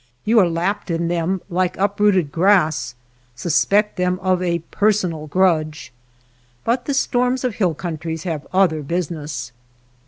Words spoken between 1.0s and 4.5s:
them like uprooted grass; sus pect them of